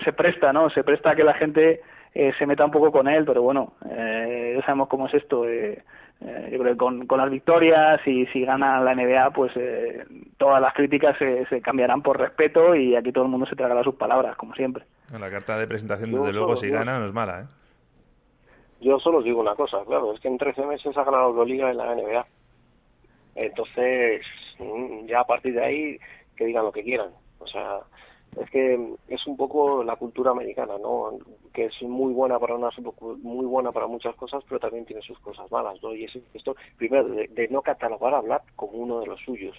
[0.04, 0.69] se presta, ¿no?
[0.71, 1.82] Se presta a que la gente
[2.13, 5.45] eh, se meta un poco con él, pero bueno, eh, ya sabemos cómo es esto.
[6.19, 10.03] Eh, yo creo que con, con las victorias y si gana la NBA, pues eh,
[10.38, 13.84] todas las críticas se, se cambiarán por respeto y aquí todo el mundo se tragará
[13.84, 14.84] sus palabras, como siempre.
[15.17, 17.45] La carta de presentación, Yo desde luego, solo- si gana, no es mala, ¿eh?
[18.82, 21.45] Yo solo os digo una cosa, claro, es que en 13 meses ha ganado la
[21.45, 22.25] Liga en la NBA.
[23.36, 24.21] Entonces,
[24.60, 25.97] mm, ya a partir de ahí,
[26.36, 27.10] que digan lo que quieran.
[27.39, 27.77] O sea,
[28.40, 31.18] es que es un poco la cultura americana, ¿no?
[31.54, 32.76] Que es muy buena para unas,
[33.24, 35.94] muy buena para muchas cosas, pero también tiene sus cosas malas, ¿no?
[35.96, 39.56] Y es esto, primero, de, de no catalogar a Black como uno de los suyos.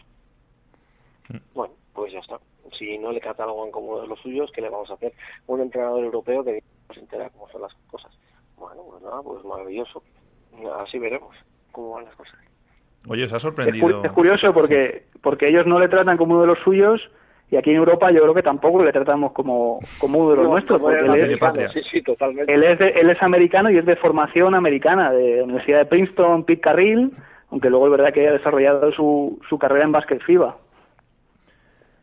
[1.55, 2.39] Bueno, pues ya está.
[2.79, 5.13] Si no le catalogan como uno de los suyos, ¿qué le vamos a hacer?
[5.47, 8.13] Un entrenador europeo que no se entera cómo son las cosas.
[8.57, 10.03] Bueno, pues nada, pues maravilloso.
[10.79, 11.35] Así veremos
[11.73, 12.35] cómo van las cosas.
[13.09, 14.05] Oye, ¿os ha Es, cu- sorprendido?
[14.05, 17.01] es curioso porque porque ellos no le tratan como uno de los suyos
[17.51, 20.45] y aquí en Europa yo creo que tampoco le tratamos como, como uno de los
[20.47, 21.71] No, nuestros, porque él es, patria.
[21.71, 22.53] Sí, sí, totalmente.
[22.53, 26.45] él, es de- él es americano y es de formación americana, de Universidad de Princeton,
[26.45, 27.11] Pete Carril,
[27.51, 30.57] aunque luego es verdad que haya desarrollado su, su carrera en básquet FIBA.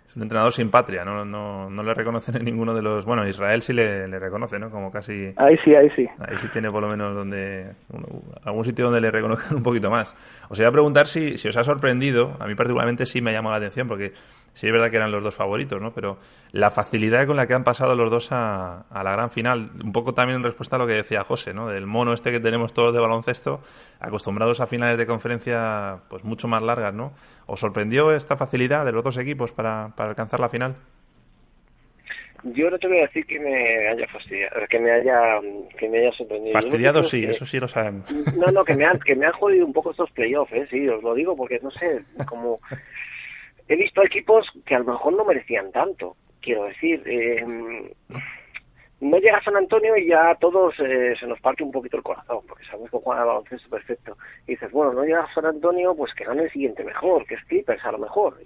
[0.05, 3.05] Es un entrenador sin patria, no, no, no le reconocen en ninguno de los...
[3.05, 4.69] Bueno, Israel sí le, le reconoce, ¿no?
[4.69, 5.34] Como casi...
[5.36, 6.08] Ahí sí, ahí sí.
[6.19, 8.05] Ahí sí tiene por lo menos donde uno-
[8.43, 10.15] algún sitio donde le reconozcan un poquito más.
[10.49, 13.34] Os iba a preguntar si, si os ha sorprendido, a mí particularmente sí me ha
[13.34, 14.13] llamado la atención, porque
[14.55, 15.93] sí es verdad que eran los dos favoritos, ¿no?
[15.93, 16.17] Pero
[16.51, 19.91] la facilidad con la que han pasado los dos a, a la gran final, un
[19.91, 21.67] poco también en respuesta a lo que decía José, ¿no?
[21.67, 23.61] Del mono este que tenemos todos de baloncesto,
[23.99, 27.13] acostumbrados a finales de conferencia pues mucho más largas, ¿no?
[27.45, 30.75] ¿Os sorprendió esta facilidad de los dos equipos para, para alcanzar la final?
[32.43, 35.39] Yo no te voy a decir que me haya fastidiado, que me haya,
[35.79, 36.53] que me haya sorprendido.
[36.53, 38.05] Fastidiado sí, que- eso sí lo sabemos.
[38.35, 40.67] No, no, que me han, que me han jodido un poco estos playoffs, ¿eh?
[40.69, 42.59] sí, os lo digo porque no sé, como
[43.67, 47.43] he visto equipos que a lo mejor no merecían tanto, quiero decir, eh,
[49.01, 52.04] no llega San Antonio y ya a todos eh, se nos parte un poquito el
[52.04, 54.17] corazón, porque sabemos que juegan al baloncesto perfecto.
[54.47, 57.43] Y dices, bueno, no llega San Antonio, pues que gane el siguiente mejor, que es
[57.45, 58.38] Clippers a lo mejor.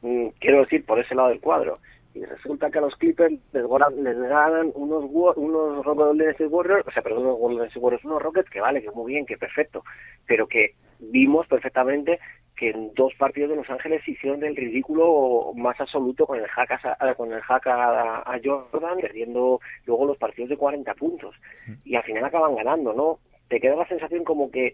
[0.00, 1.78] Mm, quiero decir, por ese lado del cuadro.
[2.18, 3.64] Y resulta que a los Clippers les,
[3.96, 5.04] les ganan unos
[5.36, 8.82] unos Golden State Warriors, o sea, perdón, unos Golden State Warriors, unos Rockets, que vale,
[8.82, 9.84] que muy bien, que perfecto,
[10.26, 12.18] pero que vimos perfectamente
[12.56, 16.72] que en dos partidos de Los Ángeles hicieron el ridículo más absoluto con el hack
[16.82, 21.36] a, con el hack a, a Jordan, perdiendo luego los partidos de 40 puntos.
[21.84, 23.20] Y al final acaban ganando, ¿no?
[23.48, 24.72] Te queda la sensación como que,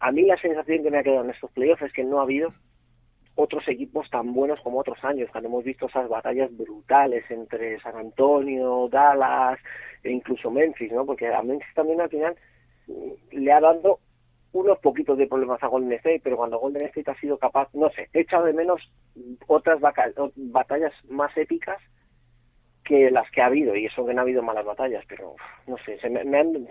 [0.00, 2.22] a mí la sensación que me ha quedado en estos playoffs es que no ha
[2.22, 2.48] habido
[3.36, 7.94] otros equipos tan buenos como otros años, cuando hemos visto esas batallas brutales entre San
[7.96, 9.58] Antonio, Dallas
[10.02, 11.04] e incluso Memphis, ¿no?
[11.06, 12.34] Porque a Memphis también al final
[12.88, 14.00] mm, le ha dado
[14.52, 17.90] unos poquitos de problemas a Golden State, pero cuando Golden State ha sido capaz, no
[17.90, 18.80] sé, he echado de menos
[19.48, 21.78] otras batallas más épicas
[22.84, 25.34] que las que ha habido, y eso que no ha habido malas batallas, pero
[25.66, 26.68] no sé, se me, me han,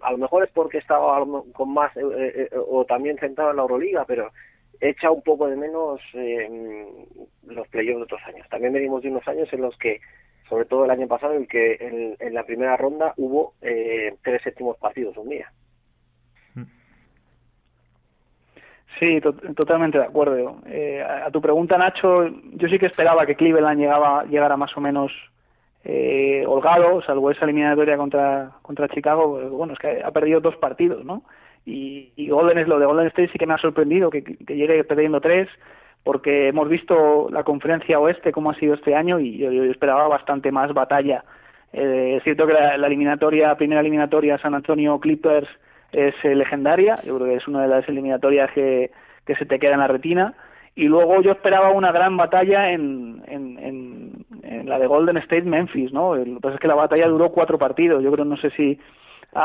[0.00, 2.00] a lo mejor es porque he estado a lo mo- con más, eh,
[2.34, 4.32] eh, o también centrado en la Euroliga, pero
[4.80, 6.94] he echado un poco de menos eh,
[7.46, 8.48] los playoffs de otros años.
[8.48, 10.00] También venimos de unos años en los que,
[10.48, 14.42] sobre todo el año pasado, en que en, en la primera ronda hubo eh, tres
[14.42, 15.50] séptimos partidos un día.
[18.98, 20.56] Sí, to- totalmente de acuerdo.
[20.66, 24.76] Eh, a, a tu pregunta, Nacho, yo sí que esperaba que Cleveland llegaba, llegara más
[24.76, 25.12] o menos
[25.84, 29.38] eh, holgado, salvo esa eliminatoria contra, contra Chicago.
[29.38, 31.22] pues, Bueno, es que ha perdido dos partidos, ¿no?
[31.68, 34.84] Y, Golden es lo de Golden State sí que me ha sorprendido que, que llegue
[34.84, 35.48] perdiendo tres,
[36.02, 40.08] porque hemos visto la conferencia oeste cómo ha sido este año y yo, yo esperaba
[40.08, 41.24] bastante más batalla.
[41.72, 45.48] Eh, es cierto que la, la eliminatoria, primera eliminatoria San Antonio Clippers
[45.92, 48.90] es eh, legendaria, yo creo que es una de las eliminatorias que,
[49.26, 50.34] que se te queda en la retina.
[50.74, 55.42] Y luego yo esperaba una gran batalla en, en, en, en la de Golden State
[55.42, 56.14] Memphis, ¿no?
[56.14, 58.02] Lo que pasa es que la batalla duró cuatro partidos.
[58.02, 58.78] Yo creo, no sé si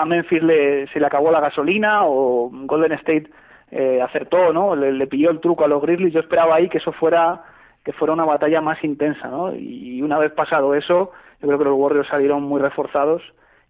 [0.01, 3.29] a Memphis le, se le acabó la gasolina o Golden State
[3.71, 4.75] eh, acertó, ¿no?
[4.75, 6.13] Le, le pilló el truco a los Grizzlies.
[6.13, 7.43] Yo esperaba ahí que eso fuera
[7.83, 9.53] que fuera una batalla más intensa, ¿no?
[9.53, 13.21] Y una vez pasado eso, yo creo que los Warriors salieron muy reforzados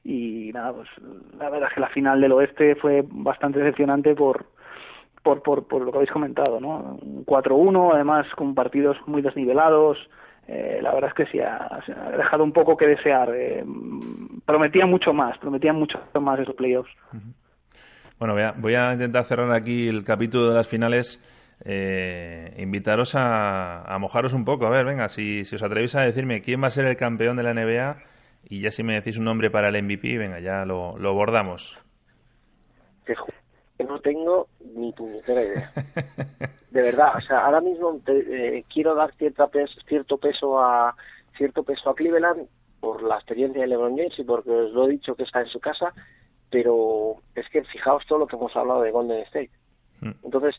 [0.04, 0.90] y nada, pues
[1.40, 4.46] la verdad es que la final del oeste fue bastante decepcionante por
[5.24, 7.00] por, por, por lo que habéis comentado, ¿no?
[7.02, 9.98] Un 4-1, además con partidos muy desnivelados.
[10.48, 13.30] Eh, la verdad es que sí, ha, se ha dejado un poco que desear.
[13.34, 13.64] Eh,
[14.46, 16.92] prometía mucho más, prometían mucho más esos playoffs.
[18.20, 21.22] Bueno, voy a, voy a intentar cerrar aquí el capítulo de las finales.
[21.66, 24.66] Eh, invitaros a, a, mojaros un poco.
[24.66, 27.38] A ver, venga, si, si os atrevéis a decirme quién va a ser el campeón
[27.38, 27.98] de la NBA
[28.50, 31.14] y ya si me decís un nombre para el MVP, venga, ya lo, lo
[33.80, 35.72] no tengo ni puñetera idea.
[36.72, 39.50] De verdad, o sea, ahora mismo eh, quiero dar cierta
[39.88, 40.96] cierto peso a
[41.38, 42.48] cierto peso a Cleveland
[42.80, 45.48] por la experiencia de LeBron James y porque os lo he dicho que está en
[45.48, 45.94] su casa,
[46.50, 49.52] pero es que fijaos todo lo que hemos hablado de Golden State.
[50.02, 50.12] Mm.
[50.24, 50.56] Entonces,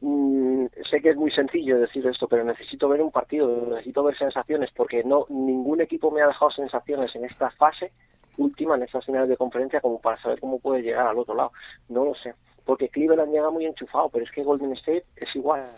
[0.00, 4.16] mm, sé que es muy sencillo decir esto, pero necesito ver un partido, necesito ver
[4.16, 7.92] sensaciones, porque no ningún equipo me ha dejado sensaciones en esta fase
[8.38, 11.52] última, en estas finales de conferencia, como para saber cómo puede llegar al otro lado.
[11.88, 15.70] No lo sé, porque Cleveland llega muy enchufado, pero es que Golden State es igual.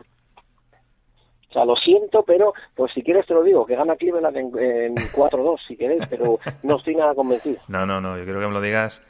[1.51, 4.47] O sea, lo siento, pero pues si quieres te lo digo, que gana Cleveland en,
[4.59, 7.59] en 4-2, si queréis, pero no estoy nada convencido.
[7.67, 9.03] No, no, no, yo quiero que me lo digas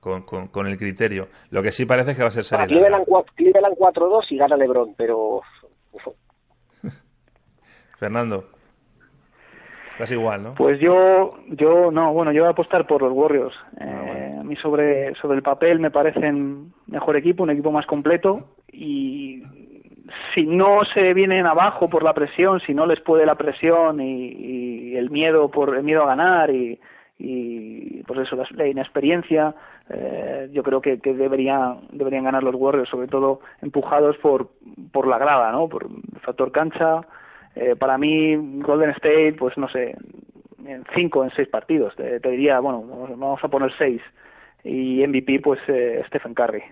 [0.00, 1.28] con, con, el criterio.
[1.50, 2.66] Lo que sí parece es que va a ser serie.
[2.66, 5.40] Cleveland, Cleveland 4-2 y gana LeBron, pero...
[7.98, 8.50] Fernando.
[9.94, 10.54] Estás igual, ¿no?
[10.54, 13.54] Pues yo, yo no, bueno, yo voy a apostar por los Warriors.
[13.78, 17.86] Ah, eh, a mí sobre, sobre el papel me parecen mejor equipo, un equipo más
[17.86, 19.40] completo y
[20.34, 24.96] si no se vienen abajo por la presión, si no les puede la presión y,
[24.96, 26.80] el miedo por el miedo a ganar y,
[27.18, 29.54] y pues eso la, inexperiencia
[29.90, 34.50] eh, yo creo que, que deberían deberían ganar los Warriors sobre todo empujados por
[34.92, 37.00] por la grada no por el factor cancha
[37.54, 39.96] eh, para mí Golden State pues no sé
[40.66, 42.82] en cinco en seis partidos te, diría bueno
[43.16, 44.00] vamos a poner seis.
[44.64, 46.62] Y MVP pues eh, Stephen Curry.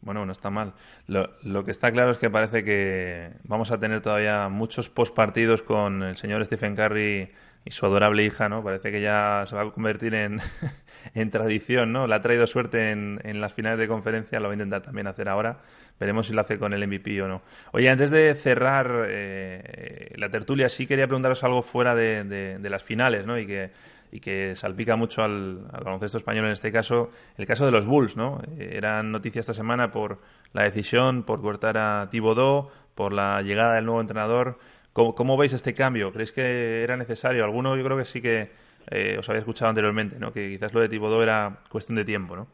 [0.00, 0.74] Bueno, no está mal.
[1.08, 5.62] Lo, lo, que está claro es que parece que vamos a tener todavía muchos postpartidos
[5.62, 7.30] con el señor Stephen Curry
[7.64, 8.62] y su adorable hija, ¿no?
[8.62, 10.40] Parece que ya se va a convertir en,
[11.14, 12.06] en tradición, ¿no?
[12.06, 15.06] Le ha traído suerte en, en, las finales de conferencia, lo va a intentar también
[15.06, 15.58] hacer ahora.
[15.98, 17.42] Veremos si lo hace con el MVP o no.
[17.72, 22.70] Oye, antes de cerrar eh, la tertulia, sí quería preguntaros algo fuera de, de, de
[22.70, 23.38] las finales, ¿no?
[23.38, 23.70] Y que
[24.14, 28.16] y que salpica mucho al, baloncesto español en este caso, el caso de los Bulls,
[28.16, 28.40] ¿no?
[28.56, 30.20] Eh, eran noticias esta semana por
[30.52, 34.60] la decisión, por cortar a Thibodeau, por la llegada del nuevo entrenador.
[34.94, 36.12] ¿Cómo, veis este cambio?
[36.12, 37.42] ¿Creéis que era necesario?
[37.42, 38.52] Alguno yo creo que sí que
[38.90, 40.32] eh, os había escuchado anteriormente, ¿no?
[40.32, 42.46] Que quizás lo de Thibodeau era cuestión de tiempo, ¿no?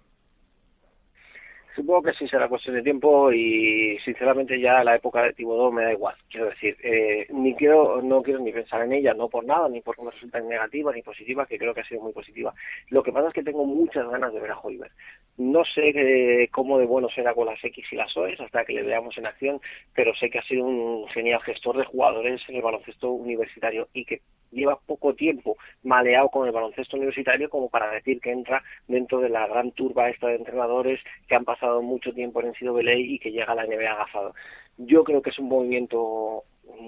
[1.81, 5.85] Supongo que sí será cuestión de tiempo y sinceramente ya la época de Tibodó me
[5.85, 6.15] da igual.
[6.29, 9.81] Quiero decir, eh, ni quiero, no quiero ni pensar en ella, no por nada, ni
[9.81, 12.53] porque me resulta negativa ni positiva, que creo que ha sido muy positiva.
[12.91, 14.93] Lo que pasa es que tengo muchas ganas de ver a Hoiberg.
[15.39, 18.75] No sé eh, cómo de bueno será con las X y las OEs hasta que
[18.75, 19.59] le veamos en acción,
[19.95, 24.05] pero sé que ha sido un genial gestor de jugadores en el baloncesto universitario y
[24.05, 29.21] que lleva poco tiempo maleado con el baloncesto universitario como para decir que entra dentro
[29.21, 33.19] de la gran turba esta de entrenadores que han pasado mucho tiempo en NCAA y
[33.19, 34.35] que llega a la NBA agafado.
[34.77, 36.45] Yo creo que es un movimiento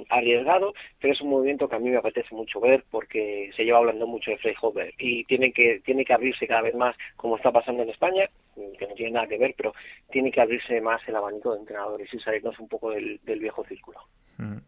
[0.08, 3.78] arriesgado, pero es un movimiento que a mí me apetece mucho ver porque se lleva
[3.78, 7.50] hablando mucho de Freyhofer y tiene que tiene que abrirse cada vez más como está
[7.50, 9.74] pasando en España, que no tiene nada que ver, pero
[10.10, 13.98] tiene que abrirse más el abanico de entrenadores y salirnos un poco del, viejo círculo.
[14.38, 14.58] Mm.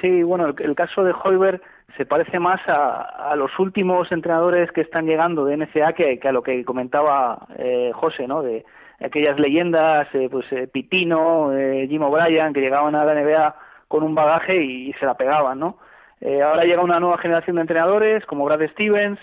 [0.00, 1.60] Sí, bueno, el, caso de Hoiberg
[1.96, 6.42] se parece más a, los últimos entrenadores que están llegando de NCA que, a lo
[6.42, 8.42] que comentaba eh, José, ¿no?
[8.42, 8.64] De
[9.00, 13.54] aquellas leyendas, eh, pues eh, Pitino, eh, Jim O'Brien, que llegaban a la NBA
[13.88, 15.78] con un bagaje y, se la pegaban, ¿no?
[16.20, 19.18] Eh, ahora llega una nueva generación de entrenadores como Brad Stevens,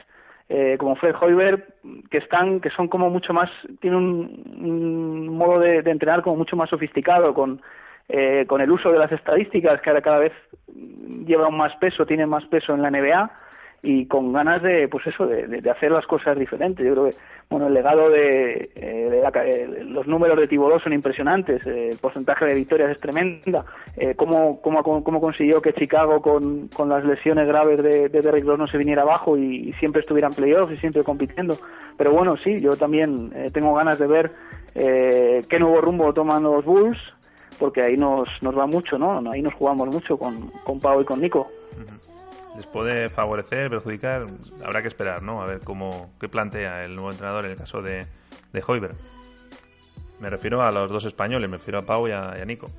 [0.49, 1.63] eh, como Fred Hoiberg,
[2.09, 3.49] que están, que son como mucho más,
[3.79, 7.61] tienen un, modo de, de, entrenar como mucho más sofisticado, con
[8.09, 10.31] eh, con el uso de las estadísticas que ahora cada vez
[11.25, 13.31] llevan más peso, tienen más peso en la NBA
[13.83, 16.85] y con ganas de, pues eso, de, hacer las cosas diferentes.
[16.85, 17.15] Yo creo que,
[17.49, 22.55] bueno, el legado de, eh, eh, los números de Tibodó son impresionantes, el porcentaje de
[22.55, 23.65] victorias es tremenda,
[24.15, 28.57] cómo, cómo, cómo, consiguió que Chicago con, con las lesiones graves de, de Derrick Rose
[28.57, 31.55] no se viniera abajo y, siempre estuviera en playoffs y siempre compitiendo.
[31.97, 34.31] Pero bueno, sí, yo también tengo ganas de ver
[34.73, 36.97] qué nuevo rumbo toman los Bulls,
[37.59, 39.19] porque ahí nos, nos va mucho, ¿no?
[39.31, 41.49] Ahí nos jugamos mucho con, con Pau y con Nico.
[42.55, 44.25] ¿Les puede favorecer, perjudicar?
[44.65, 45.43] Habrá que esperar, ¿no?
[45.43, 48.07] A ver cómo, qué plantea el nuevo entrenador en el caso de,
[48.51, 48.95] de Hoiberg.
[50.19, 52.71] Me refiero a los dos españoles, me refiero a Pau y a, Nico.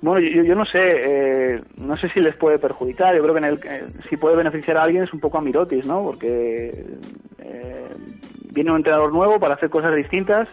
[0.00, 3.14] Bueno, yo, yo no sé, eh, no sé si les puede perjudicar.
[3.14, 5.42] Yo creo que en el, eh, si puede beneficiar a alguien es un poco a
[5.42, 6.02] Mirotis, ¿no?
[6.04, 6.86] Porque
[7.38, 7.88] eh,
[8.54, 10.48] viene un entrenador nuevo para hacer cosas distintas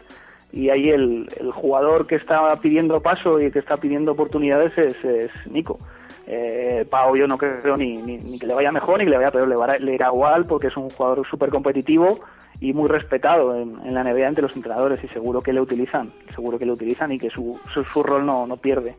[0.56, 5.04] y ahí el, el, jugador que está pidiendo paso y que está pidiendo oportunidades es,
[5.04, 5.80] es Nico.
[6.28, 9.32] Eh, Pau yo no creo ni, ni, que le vaya mejor ni que le vaya
[9.32, 12.22] peor, le, le irá igual porque es un jugador súper competitivo
[12.62, 16.10] y muy respetado en, en, la NBA entre los entrenadores y seguro que le utilizan,
[16.34, 18.96] seguro que le utilizan y que su, su, rol no, no pierde.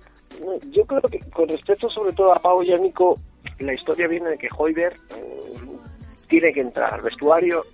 [0.70, 3.18] Yo creo que con respecto sobre todo a Pau y a Nico,
[3.60, 5.54] la historia viene de que Hoiberg eh,
[6.28, 7.64] tiene que entrar al vestuario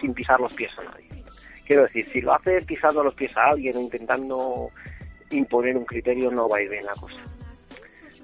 [0.00, 1.06] sin pisar los pies a nadie
[1.66, 4.70] Quiero decir, si lo hace pisando los pies a alguien o intentando
[5.30, 7.16] imponer un criterio, no va a ir bien la cosa.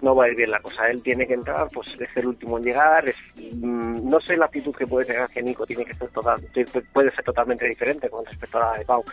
[0.01, 0.89] No va a ir bien la cosa.
[0.89, 3.05] Él tiene que entrar, pues es el último en llegar.
[3.53, 6.41] Mm, no sé la actitud que puede tener que Nico, tiene que ser total,
[6.93, 9.05] puede ser totalmente diferente con respecto a la de Pau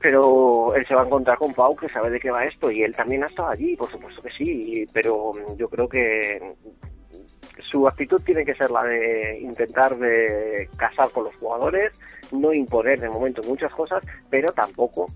[0.00, 2.82] pero él se va a encontrar con Pau que sabe de qué va esto y
[2.82, 6.54] él también ha estado allí, por supuesto que sí, pero yo creo que
[7.70, 11.92] su actitud tiene que ser la de intentar de casar con los jugadores,
[12.32, 15.10] no imponer de momento muchas cosas, pero tampoco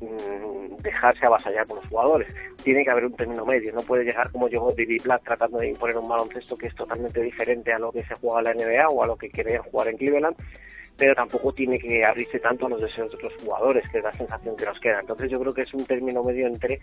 [0.00, 2.28] mm, dejarse avasallar por los jugadores.
[2.62, 5.68] Tiene que haber un término medio, no puede llegar como llegó Didi Black tratando de
[5.68, 8.88] imponer un baloncesto que es totalmente diferente a lo que se juega en la NBA
[8.88, 10.36] o a lo que querían jugar en Cleveland
[10.96, 14.16] pero tampoco tiene que abrirse tanto a los deseos de otros jugadores, que es la
[14.16, 15.00] sensación que nos queda.
[15.00, 16.80] Entonces yo creo que es un término medio entre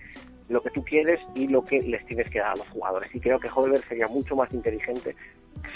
[0.49, 3.13] lo que tú quieres y lo que les tienes que dar a los jugadores.
[3.15, 5.15] Y creo que Holberg sería mucho más inteligente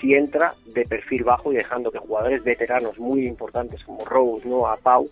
[0.02, 4.68] si entra de perfil bajo y dejando que jugadores veteranos muy importantes como Rose, no
[4.68, 5.10] a Pau,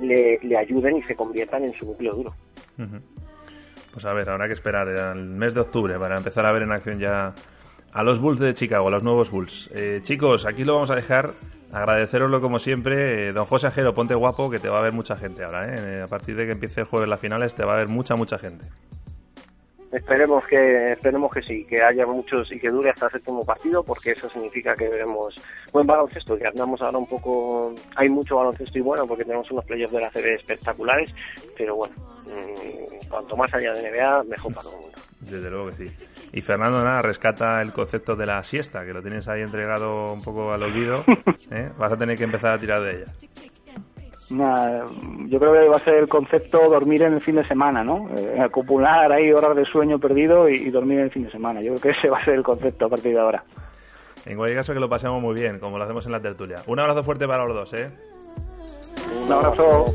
[0.00, 2.34] le, ayuden y se conviertan en su núcleo duro.
[3.92, 6.72] Pues a ver, habrá que esperar al mes de octubre para empezar a ver en
[6.72, 7.34] acción ya
[7.92, 9.70] a los Bulls de Chicago, a los nuevos Bulls.
[9.74, 11.34] Eh, chicos, aquí lo vamos a dejar
[11.72, 13.28] agradeceroslo como siempre.
[13.28, 15.66] Eh, don José Ajero, ponte guapo que te va a ver mucha gente ahora.
[15.74, 16.02] ¿eh?
[16.02, 18.38] A partir de que empiece el jueves las finales te va a ver mucha, mucha
[18.38, 18.66] gente.
[19.92, 23.82] Esperemos que esperemos que sí, que haya muchos y que dure hasta el séptimo partido,
[23.82, 25.34] porque eso significa que veremos
[25.70, 26.38] buen baloncesto.
[26.38, 27.74] Que andamos ahora un poco.
[27.96, 31.10] Hay mucho baloncesto y bueno, porque tenemos unos playoffs de la CB espectaculares,
[31.58, 34.98] pero bueno, mm, cuanto más haya de NBA, mejor para todo el mundo.
[35.20, 36.08] Desde luego que sí.
[36.32, 40.22] Y Fernando, nada, rescata el concepto de la siesta, que lo tienes ahí entregado un
[40.22, 41.04] poco al olvido.
[41.50, 41.70] ¿eh?
[41.78, 43.12] Vas a tener que empezar a tirar de ella.
[44.32, 48.08] Yo creo que va a ser el concepto dormir en el fin de semana, ¿no?
[48.16, 51.60] Eh, acumular ahí horas de sueño perdido y, dormir en el fin de semana.
[51.60, 53.44] Yo creo que ese va a ser el concepto a partir de ahora.
[54.24, 56.62] En cualquier caso, que lo pasemos muy bien, como lo hacemos en la tertulia.
[56.66, 57.90] Un abrazo fuerte para los dos, ¿eh?
[59.24, 59.86] Un abrazo.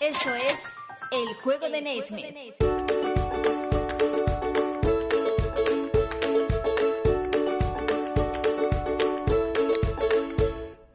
[0.00, 0.72] Eso es
[1.12, 2.91] el juego de Naismith.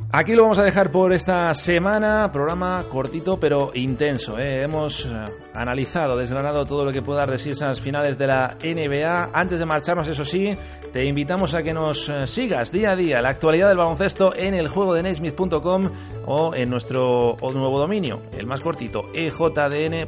[0.10, 4.39] Aquí lo vamos a dejar por esta semana, programa cortito pero intenso.
[4.39, 4.64] ¿eh?
[4.64, 5.10] Hemos eh,
[5.53, 9.32] analizado, desgranado todo lo que pueda dar de sí esas finales de la NBA.
[9.34, 10.58] Antes de marcharnos, eso sí,
[10.93, 14.53] te invitamos a que nos eh, sigas día a día la actualidad del baloncesto en
[14.53, 15.89] el juego de Naismith.com
[16.26, 20.05] o en nuestro nuevo dominio, el más cortito, ejdn.net.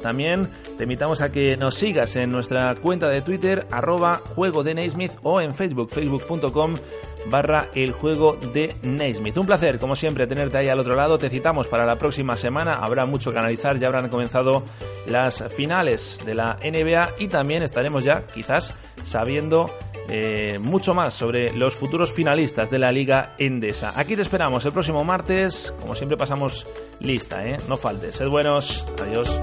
[0.00, 4.74] También te invitamos a que nos sigas en nuestra cuenta de Twitter, arroba juego de
[4.74, 6.76] Naismith o en Facebook, facebook.com
[7.28, 9.36] barra el juego de Naismith.
[9.36, 11.18] Un placer, como siempre, tenerte ahí al otro lado.
[11.18, 12.74] Te citamos para la próxima semana.
[12.76, 13.78] Habrá mucho que analizar.
[13.78, 14.64] Ya habrán comenzado
[15.06, 19.70] las finales de la NBA y también estaremos ya, quizás, sabiendo
[20.08, 23.92] eh, mucho más sobre los futuros finalistas de la Liga Endesa.
[23.96, 25.74] Aquí te esperamos el próximo martes.
[25.80, 26.66] Como siempre, pasamos
[27.00, 27.58] lista, ¿eh?
[27.68, 28.16] No faltes.
[28.16, 28.86] Sed buenos.
[29.02, 29.38] Adiós.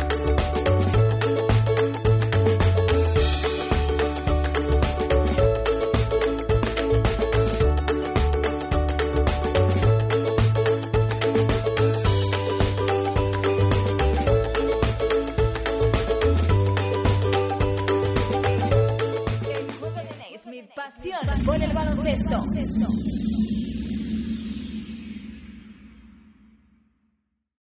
[22.35, 23.14] Pasión por el baloncesto.